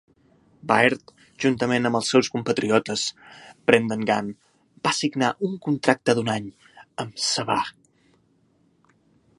Baird, 0.69 1.11
juntament 1.43 1.89
amb 1.89 1.97
els 1.99 2.07
seus 2.13 2.29
compatriotes, 2.37 3.03
Brendan 3.71 4.07
Gan 4.11 4.33
va 4.89 4.95
signar 5.01 5.31
un 5.49 5.55
contracte 5.67 6.19
d'un 6.21 6.33
any 6.37 6.51
amb 7.05 7.25
Sabah. 7.29 7.63